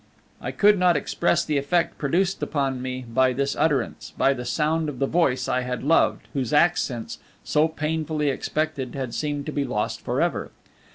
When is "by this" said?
3.07-3.55